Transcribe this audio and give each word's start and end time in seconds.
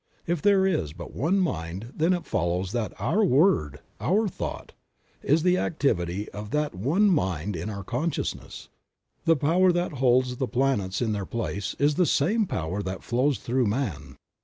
If 0.25 0.41
there 0.41 0.65
is 0.65 0.93
but 0.93 1.13
One 1.13 1.37
Mind 1.37 1.93
then 1.95 2.11
it 2.13 2.25
follows 2.25 2.71
that 2.71 2.91
our 2.99 3.23
word, 3.23 3.81
our 3.99 4.27
thought 4.27 4.73
is 5.21 5.43
the 5.43 5.59
activity 5.59 6.27
of 6.31 6.49
that 6.49 6.73
One 6.73 7.07
Mind 7.11 7.55
in 7.55 7.69
our 7.69 7.83
consciousness; 7.83 8.69
the 9.25 9.35
power 9.35 9.71
that 9.71 9.91
holds 9.91 10.37
the 10.37 10.47
planets 10.47 11.03
in 11.03 11.11
their 11.11 11.27
place 11.27 11.75
is 11.77 11.93
the 11.93 12.07
same 12.07 12.47
power 12.47 12.81
that 12.81 13.03
flows 13.03 13.37
through 13.37 13.67
man. 13.67 14.15